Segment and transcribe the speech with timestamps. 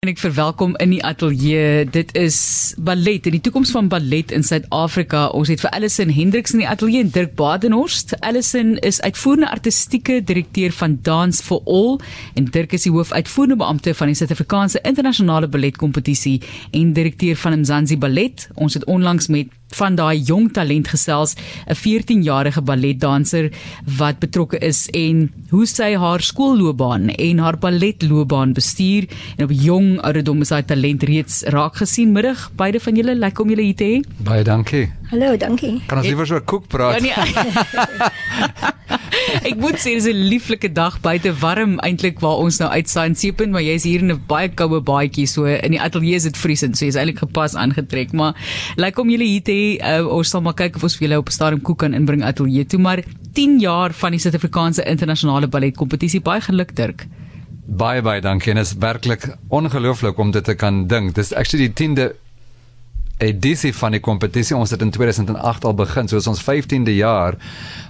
[0.00, 1.82] en ek verwelkom in die ateljee.
[1.92, 2.36] Dit is
[2.80, 5.26] ballet en die toekoms van ballet in Suid-Afrika.
[5.36, 8.14] Ons het vir Allison Hendriks in die ateljee en Dirk Badenhorst.
[8.24, 12.00] Allison is uitvoerende artistieke direkteur van Dance for All
[12.32, 16.38] en Dirk is die hoofuitvoerende beampte van die Suid-Afrikaanse Internasionale Balletkompetisie
[16.72, 18.48] en direkteur van Mzansi Ballet.
[18.56, 21.34] Ons het onlangs met van daai jong talent gesels,
[21.66, 23.50] 'n 14-jarige balletdanser
[23.98, 30.00] wat betrokke is en hoe sy haar skoolloopbaan en haar balletloopbaan bestuur en op jong
[30.00, 32.50] ouderdom is hy talent reeds raak gesien middag.
[32.56, 34.02] Beide van julle, lekker om julle hier te hê.
[34.24, 34.88] Baie dankie.
[35.10, 35.80] Hallo, dankie.
[35.86, 37.02] Kan ons liewer so 'n koek praat?
[37.02, 38.78] Ja, nee.
[39.48, 43.16] ek moet sê dis 'n lieflike dag buite warm eintlik waar ons nou uitsaai in
[43.20, 46.36] Seepunt, maar jy's hier in 'n baie koue baadjie so in die ateljee is dit
[46.36, 48.34] vriesend, so jy's eintlik gepas aangetrek, maar
[48.76, 49.59] lekker om julle hier te hê.
[49.80, 52.24] Uh, ons sal maar kyk of ons vir julle op 'n stadium koek kan inbring
[52.24, 57.06] ateljee toe, maar 10 jaar van die Suid-Afrikaanse internasionale balletkompetisie baie geluk Dirk.
[57.66, 58.54] Baie baie dankie.
[58.54, 61.14] Dit is werklik ongelooflik om dit te kan dink.
[61.14, 62.14] Dis actually die 10de
[63.20, 64.56] edisie van die kompetisie.
[64.56, 67.36] Ons het in 2008 al begin, so is ons 15de jaar.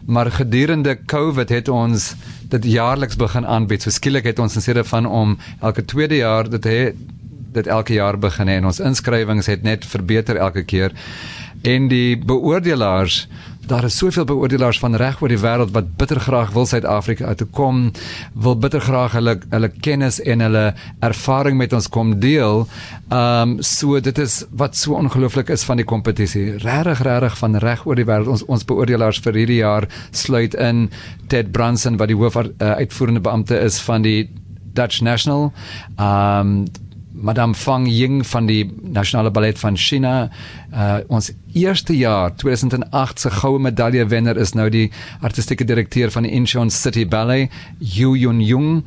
[0.06, 2.14] Maar gedurende COVID het ons
[2.50, 3.82] dit jaarliks begin aanbied.
[3.82, 7.08] So skielik het ons instede van om elke tweede jaar dit het
[7.50, 10.92] dit elke jaar begin en ons inskrywings het net verbeter elke keer.
[11.62, 13.26] En die beoordelaars
[13.70, 17.46] daar is soveel beoordelaars van reg oor die wêreld wat bitter graag wil Suid-Afrika toe
[17.54, 17.92] kom,
[18.34, 20.64] wil bitter graag hulle hulle kennis en hulle
[21.06, 22.64] ervaring met ons kom deel.
[23.10, 26.56] Ehm um, so dit is wat so ongelooflik is van die kompetisie.
[26.64, 28.32] Regtig regtig van reg oor die wêreld.
[28.34, 30.88] Ons ons beoordelaars vir hierdie jaar sluit in
[31.28, 34.30] Ted Branson wat die hoof uh, uitvoerende beampte is van die
[34.74, 35.52] Dutch National.
[35.96, 36.88] Ehm um,
[37.20, 40.30] Madame Fang Ying van die Nasionale Ballet van China.
[40.72, 44.90] Uh ons eerste jaar 2008 se goue medalje wenner is nou die
[45.20, 48.84] artistieke direkteur van die Incheon City Ballet, Yu Yun Jung.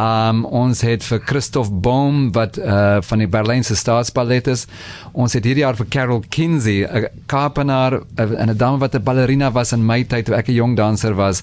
[0.00, 4.66] Um ons het vir Christoph Baum wat uh van die Berlinse Staatsballet is.
[5.12, 9.52] Ons het hierdie jaar vir Carol Kinsey, 'n Kaapenaar en 'n dame wat 'n ballerina
[9.52, 11.42] was in my tyd toe ek 'n jong danser was.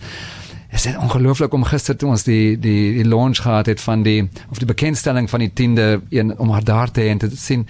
[0.74, 4.24] Es is ongelooflik om gister toe ons die die die launch gehad het van die
[4.50, 7.68] of die bekendstelling van die 10de een om haar daar te hê en te sien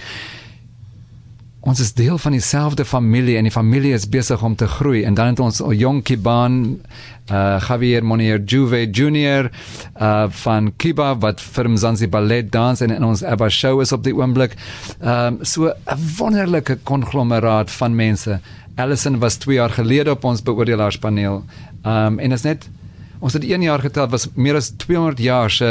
[1.63, 5.15] ons is deel van dieselfde familie en die familie is besig om te groei en
[5.19, 6.57] dan het ons jong Kiban
[7.31, 9.49] uh Javier Monier Juve Junior
[9.99, 14.03] uh van Kiba wat vir Mzansi Ballet dans en in ons Abba show is op
[14.03, 14.57] die oomblik.
[14.99, 18.39] Um so 'n wonderlike konglomeraat van mense.
[18.75, 21.43] Allison was 2 jaar gelede op ons beoordelaarspaneel.
[21.85, 22.69] Um en is net
[23.23, 25.67] Ons het 1 jaar getel was meer as 200 jaar se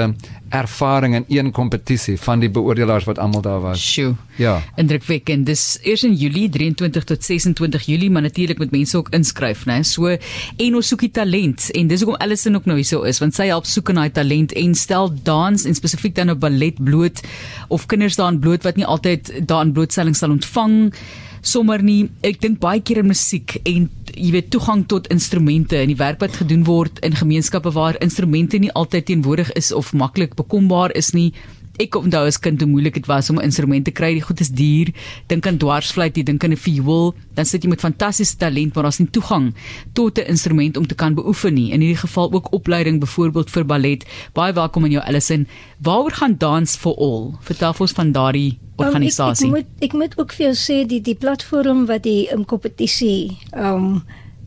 [0.52, 3.82] ervaring in een kompetisie van die beoordelaars wat almal daar was.
[3.92, 4.14] Sjoe.
[4.40, 4.54] Ja.
[4.80, 5.44] Indrukwekkend.
[5.46, 9.82] Dis eers in Julie 23 tot 26 Julie, maar natuurlik moet mense ook inskryf, né?
[9.84, 10.16] So
[10.56, 13.36] en ons soek die talent en dis hoekom Allison ook nou hier so is, want
[13.36, 17.20] sy help soek na daai talent en stel dans en spesifiek dan op ballet bloot
[17.68, 20.94] of kinders daarin bloot wat nie altyd daarin blootstelling sal ontvang
[21.42, 25.91] sommer nie ek dink baie keer in musiek en jy weet toegang tot instrumente en
[25.91, 30.36] die werk wat gedoen word in gemeenskappe waar instrumente nie altyd teenwoordig is of maklik
[30.38, 31.32] bekombaar is nie
[31.80, 34.12] ek onthou as kind hoe moeilik dit was om 'n instrument te kry.
[34.12, 34.92] Die goed is duur.
[35.26, 38.84] Dink aan dwarsfluit, jy dink aan 'n viool, dan sit jy met fantastiese talent, maar
[38.84, 39.54] daar's nie toegang
[39.94, 41.72] tot 'n instrument om te kan beoefen nie.
[41.72, 44.04] In hierdie geval ook opleiding byvoorbeeld vir ballet.
[44.32, 45.47] Baie welkom in jou Allison.
[45.80, 47.34] Waaroor gaan Dance for All?
[47.41, 49.49] Vertel ons van daardie organisasie.
[49.49, 52.27] Um, ek, ek moet ek moet ook vir jou sê die die platform wat die
[52.33, 54.03] um, kompetisie um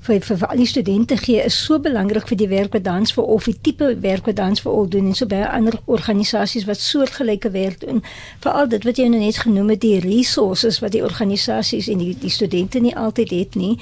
[0.05, 3.13] vir vir, vir al die studente gee is so belangrik vir die werk wat dans
[3.15, 6.67] vir of die tipe werk wat dans vir al doen en so baie ander organisasies
[6.69, 8.03] wat soortgelyke werk doen.
[8.43, 12.13] Veral dit wat jy nou net genoem het die resources wat die organisasies en die
[12.21, 13.79] die studente nie altyd het nie,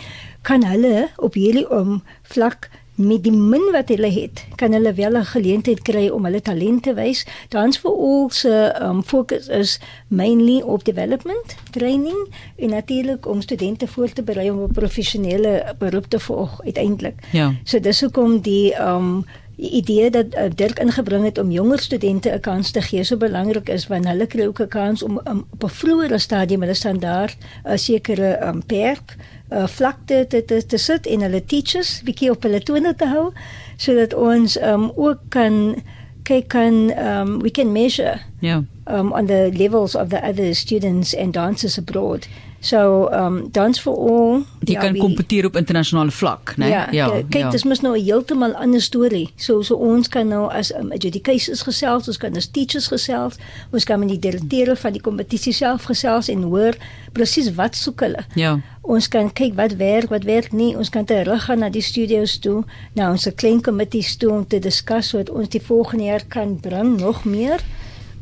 [0.47, 2.01] kan hulle op hierdie om
[2.35, 6.41] vlak met die min wat hulle het, kan hulle wel 'n geleentheid kry om hulle
[6.41, 7.25] talente wys.
[7.49, 13.87] Dans vir al se um, fokus is mainly op development, training en natuurlik om studente
[13.87, 17.15] voor te berei om 'n professionele beroep te volg uiteindelik.
[17.31, 17.53] Ja.
[17.63, 19.25] So dis hoekom die um
[19.63, 23.17] die idee dat uh, Dirk ingebring het om jonger studente 'n kans te gee so
[23.17, 26.73] belangrik is want hulle kry ook 'n kans om um, op 'n vroeëre stadium hulle
[26.73, 29.15] standaard 'n sekere um, perk
[29.51, 33.31] uh, vlakte te, te te sit en hulle teachers bietjie op hulle tone te hou
[33.77, 35.75] sodat ons um, ook kan
[36.23, 38.63] kyk kan um, we can measure ja.
[38.87, 42.27] um, on the levels of the other students and dancers abroad
[42.63, 44.45] So um dance for all.
[44.63, 46.63] Jy ja, kan kompeteer op internasionale vlak, né?
[46.63, 46.69] Nee?
[46.71, 47.07] Ja, ja.
[47.27, 47.49] Kyk, ja.
[47.51, 49.33] dis mos nou 'n heeltemal ander storie.
[49.35, 53.35] So so ons kan nou as um, educators gesels, ons kan as teachers gesels,
[53.71, 56.73] ons kan met die direkteure van die kompetisie self gesels en hoor
[57.11, 58.23] presies wat soek hulle.
[58.35, 58.59] Ja.
[58.81, 60.77] Ons kan kyk wat werk, wat werk nie.
[60.77, 62.63] Ons kan terug gaan na die studios toe,
[62.95, 66.99] na ons klein komitees toe om te diskus wat ons die volgende jaar kan bring
[66.99, 67.59] nog meer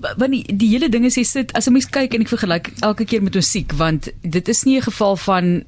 [0.02, 2.72] want die, die hele ding is jy sit as 'n mens kyk en ek vergelyk
[2.82, 5.64] elke keer met musiek want dit is nie 'n geval van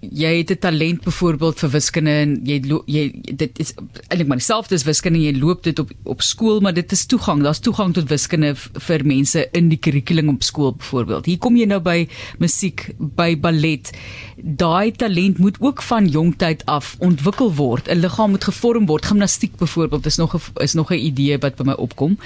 [0.00, 3.74] jy het 'n talent byvoorbeeld vir wiskunde en jy jy dit is
[4.08, 7.42] eintlik maar dieselfde as wiskunde jy loop dit op op skool maar dit is toegang.
[7.42, 11.26] Daar's toegang tot wiskunde vir mense in die kurrikulum op skool byvoorbeeld.
[11.26, 12.08] Hier kom jy nou by
[12.38, 13.90] musiek by ballet.
[14.36, 17.88] Daai talent moet ook van jonktyd af ontwikkel word.
[17.88, 19.06] 'n liggaam moet gevorm word.
[19.06, 22.18] Gimnastiek byvoorbeeld is nog 'n is nog 'n idee wat by my opkom.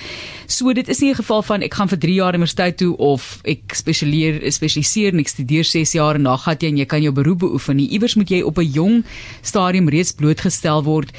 [0.47, 3.39] So dit is nie 'n geval van ek gaan vir 3 jaar universiteit toe of
[3.43, 7.03] ek spesialiseer spesialiseer en ek studeer 6 jaar en dan gaan jy en jy kan
[7.03, 7.91] jou beroep beoefen beoefen nie.
[7.93, 9.05] Iewers moet jy op 'n jong
[9.43, 11.11] stadium reeds blootgestel word.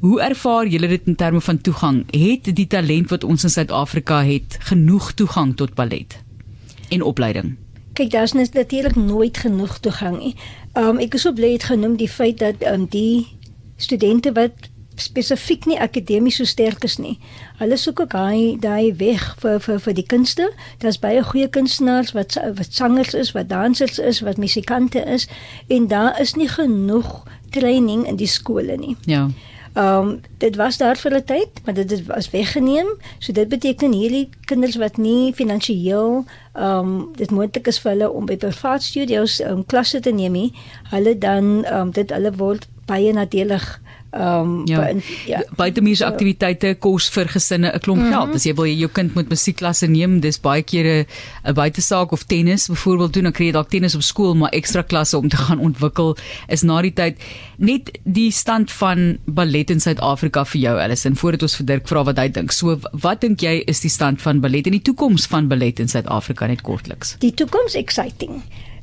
[0.00, 2.04] Hoe ervaar julle dit in terme van toegang?
[2.10, 6.18] Het die talent wat ons in Suid-Afrika het genoeg toegang tot ballet
[6.88, 7.56] en opleiding?
[7.92, 10.34] Kyk, daar's natuurlik nooit genoeg toegang nie.
[10.74, 13.26] Um ek is so bly het genoem die feit dat um die
[13.76, 14.52] studente wat
[14.96, 17.18] spesifiek nie akademies so sterk is nie.
[17.58, 20.50] Hulle soek ook daai daai weg vir vir vir die kunste.
[20.78, 25.28] Daar's baie goeie kunstenaars wat wat sangers is, wat dansers is, wat musikante is
[25.68, 28.96] en daar is nie genoeg training in die skole nie.
[29.06, 29.28] Ja.
[29.72, 32.86] Ehm um, dit was daar vir 'n tyd, maar dit het was weggeneem.
[33.18, 38.10] So dit beteken hierdie kinders wat nie finansiëel ehm um, dit moontlik is vir hulle
[38.10, 40.52] om by privaat studios um, klasse te neem nie,
[40.90, 43.80] hulle dan ehm um, dit hulle word baie nadelig
[44.12, 44.90] Ehm um, ja.
[45.26, 45.40] ja.
[45.56, 48.12] buitemuurse aktiwiteite kos vir gesinne 'n klomp mm -hmm.
[48.12, 48.34] geld.
[48.34, 51.06] As jy wil jy jou kind moet musiekklasse neem, dis baie kere
[51.44, 54.82] 'n buitesaak of tennis byvoorbeeld doen, dan kry jy dalk tennis op skool, maar ekstra
[54.82, 56.16] klasse om te gaan ontwikkel
[56.48, 57.16] is na die tyd
[57.56, 62.04] net die stand van ballet in Suid-Afrika vir jou Alison voordat ons vir Dirk vra
[62.04, 62.52] wat hy dink.
[62.52, 65.88] So wat dink jy is die stand van ballet en die toekoms van ballet in
[65.88, 67.16] Suid-Afrika net kortliks?
[67.18, 68.42] Die toekoms exciting.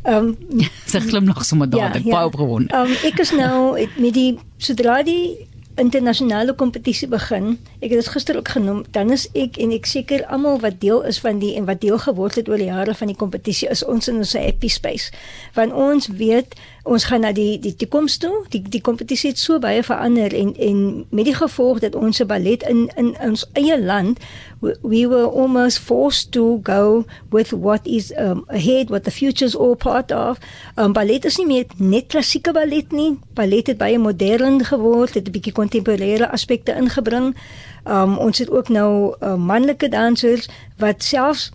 [0.10, 2.16] Ehm um, sy glimlag sommer dadelik ja, ja.
[2.18, 2.74] baie opgewonde.
[2.74, 8.10] Ehm um, ek is nou met die sodra die internasionale kompetisie begin, ek het dit
[8.12, 11.54] gister ook genoem, dan is ek en ek seker almal wat deel is van die
[11.60, 14.36] en wat deel geword het oor die jare van die kompetisie is ons in ons
[14.36, 15.14] happy space.
[15.56, 16.58] Want ons weet
[16.90, 18.44] ons gaan na die die toekoms toe.
[18.54, 22.64] Die die kompetisie het so baie verander en en met die gevolg dat ons ballet
[22.68, 24.20] in in ons eie land
[24.60, 29.46] we, we were almost forced to go with what is um, ahead what the future
[29.46, 30.40] is all part of.
[30.78, 33.14] Um, ballet is nie meer net klassieke ballet nie.
[33.38, 37.36] Ballet het baie modern geword, het 'n bietjie kontemporêre aspekte ingebring.
[37.86, 41.52] Um, ons het ook nou uh, manlike dansers wat selfs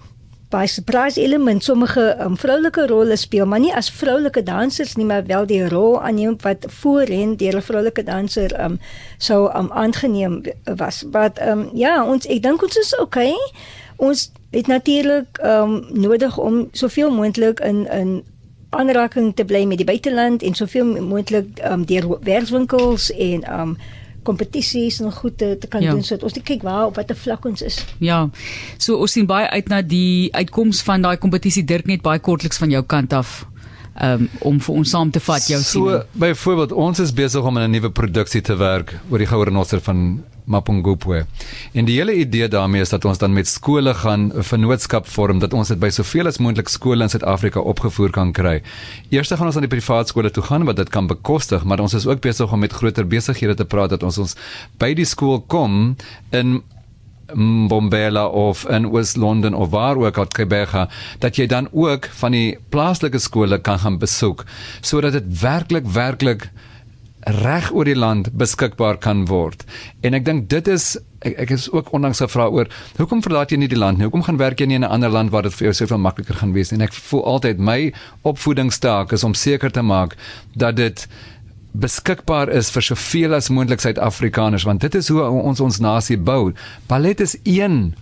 [0.55, 5.27] baie surprise element sommige um, vroulike rolle speel, maar nie as vroulike dansers nie, maar
[5.27, 8.79] wel die rol aanneem wat voorheen deur 'n vroulike danser um
[9.19, 10.43] sou um, aangeneem
[10.77, 11.05] was.
[11.11, 13.35] Wat um ja, ons ek dink ons is okay.
[13.97, 18.23] Ons het natuurlik um nodig om soveel moontlik in in
[18.71, 23.77] aanraking te bly met die buiteland en soveel moontlik um deur werkswinkels en um
[24.27, 25.95] kompetisies en goed te, te kan ja.
[25.95, 27.81] doen sodat ons kyk waar op watter vlak ons is.
[28.03, 28.25] Ja.
[28.79, 32.61] So ons sien baie uit na die uitkoms van daai kompetisie Dirk net baie kortliks
[32.63, 33.45] van jou kant af.
[34.03, 35.85] Um, om vir ons saam te vat jou sien.
[35.85, 39.45] So byvoorbeeld ons is besig om aan 'n nuwe produksie te werk oor die goue
[39.45, 41.25] renoster van Mapungubwe.
[41.73, 45.39] En die hele idee daarmee is dat ons dan met skole gaan 'n vennootskap vorm
[45.39, 48.63] dat ons dit by soveel as moontlik skole in Suid-Afrika opgevoer kan kry.
[49.09, 51.95] Eerste gaan ons aan die privaat skole toe gaan wat dit kan bekostig, maar ons
[51.95, 54.37] is ook besig om met groter besighede te praat dat ons ons
[54.79, 55.97] by die skool kom
[56.31, 56.63] in
[57.69, 60.69] Bombela of in Oos-London of waar ook al Quebec
[61.19, 64.45] dat jy dan ook van die plaaslike skole kan gaan besoek
[64.81, 66.51] sodat dit werklik werklik
[67.25, 69.65] reg oor die land beskikbaar kan word.
[70.05, 70.95] En ek dink dit is
[71.25, 74.09] ek, ek is ook onlangs gevra oor hoekom verlaat jy nie die land nie?
[74.09, 76.35] Hoekom gaan werk jy nie in 'n ander land waar dit vir jou soveel makliker
[76.35, 76.73] gaan wees?
[76.73, 80.17] En ek voel altyd my opvoedingstaak is om seker te maak
[80.55, 81.09] dat dit
[81.75, 86.53] beskikbaar is vir soveel as moontlik Suid-Afrikaners want dit is hoe ons ons nasie bou.
[86.91, 87.95] Ballet is een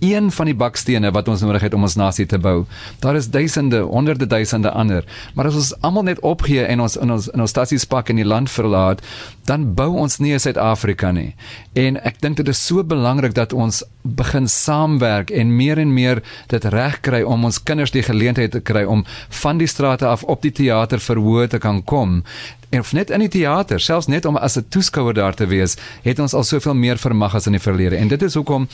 [0.00, 2.64] een van die bakstene wat ons nodig het om ons nasie te bou.
[3.00, 7.10] Daar is duisende, honderde duisende ander, maar as ons almal net opgee en ons in
[7.10, 9.02] ons in ons stasies pak in die land verlaat,
[9.44, 11.34] dan bou ons nie Suid-Afrika nie.
[11.74, 16.22] En ek dink dit is so belangrik dat ons begin saamwerk en meer en meer
[16.52, 19.04] dit reg kry om ons kinders die geleentheid te kry om
[19.42, 22.20] van die strate af op die teater verhoog te kan kom
[22.74, 25.76] en of net in die teater selfs net om as 'n toeskouer daar te wees
[26.02, 28.68] het ons al soveel meer vermag as in die verlede en dit is hoekom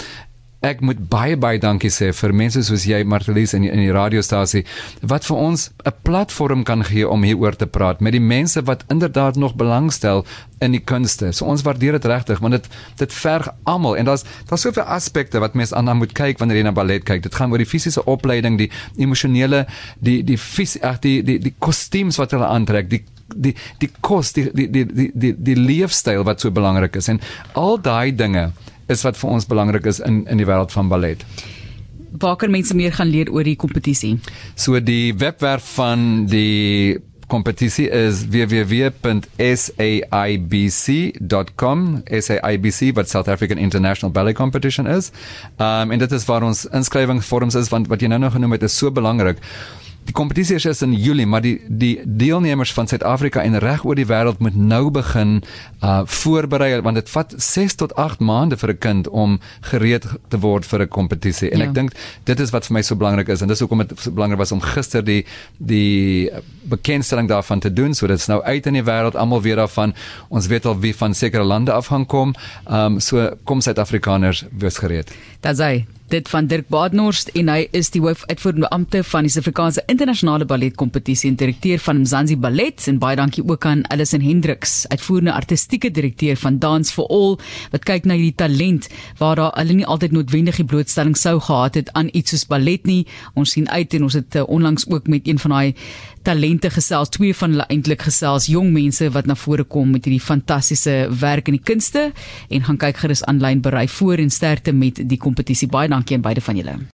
[0.61, 3.93] ek moet baie baie dankie sê vir mense soos jy Martelies in die, in die
[3.97, 4.67] radiostasie
[5.01, 8.85] wat vir ons 'n platform kan gee om hieroor te praat met die mense wat
[8.89, 10.25] inderdaad nog belangstel
[10.61, 11.33] in die kunste.
[11.33, 15.41] So ons waardeer dit regtig want dit dit verg almal en daar's daar's soveel aspekte
[15.41, 17.23] wat mense aan moet kyk wanneer jy na ballet kyk.
[17.23, 19.67] Dit gaan oor die fisiese opleiding, die emosionele,
[19.99, 24.33] die die fis ag die die die kostuums wat hulle aantrek, die die die kos
[24.33, 27.21] die die die die die, die leefstyl wat so belangrik is en
[27.55, 28.51] al daai dinge
[28.91, 31.25] is wat vir ons belangrik is in in die wêreld van ballet.
[32.21, 34.19] Waar kan mense meer gaan leer oor die kompetisie?
[34.55, 36.99] So die webwerf van die
[37.31, 39.19] kompetisie is www.saibc.com
[42.11, 45.11] SAIBC wat South African International Ballet Competition is.
[45.57, 48.53] Ehm um, en dit is waar ons inskrywingsvorms is want wat jy nou nog genoem
[48.59, 49.39] het is so belangrik.
[50.11, 54.09] Die kompetisie is in Julie, maar die die deelnemers van Suid-Afrika en reg oor die
[54.11, 55.37] wêreld moet nou begin
[55.87, 59.39] uh voorberei want dit vat 6 tot 8 maande vir 'n kind om
[59.71, 61.51] gereed te word vir 'n kompetisie.
[61.51, 61.65] En ja.
[61.69, 61.93] ek dink
[62.25, 64.53] dit is wat vir my so belangrik is en dis hoekom dit so belangrik was
[64.53, 65.25] om gister die
[65.59, 66.31] die
[66.63, 67.95] bekendstelling daarvan te doen.
[67.95, 69.95] So dit's nou uit in die wêreld, almal weet daarvan.
[70.29, 72.35] Ons weet al wie van sekere lande af gaan kom.
[72.67, 75.13] Um so kom Suid-Afrikaners wees gereed.
[75.41, 79.85] Dit sê dit van Dirk Badenhorst en hy is die hoofuitvoerende ampte van die Suid-Afrikaanse
[79.93, 85.33] internasionale balletkompetisie en direkteur van Mzansi Ballet en baie dankie ook aan Alison Hendriks, uitvoerende
[85.33, 87.39] artistieke direkteur van Dance for All
[87.73, 88.91] wat kyk na die talent
[89.23, 92.87] waar daar hulle nie altyd noodwendig die blootstelling sou gehad het aan iets soos ballet
[92.87, 93.05] nie.
[93.35, 95.75] Ons sien uit en ons het uh, onlangs ook met een van daai
[96.23, 100.21] talente gesels, twee van hulle eintlik gesels, jong mense wat na vore kom met hierdie
[100.21, 102.11] fantastiese werk in die kunste
[102.53, 105.71] en gaan kyk gerus aanlyn berei voor en sterkte met die kompetisie.
[105.73, 106.81] Baie dankie aan beide van julle.